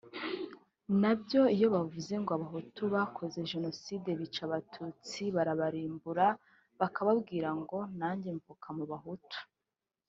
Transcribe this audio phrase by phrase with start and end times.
[1.01, 6.27] Nabyo iyo bavuze ngo abahutu bakoze Jenoside bica abatutsi barabarimbura(…)
[6.79, 9.39] bakambwira ngo nanjye mvuka mu bahutu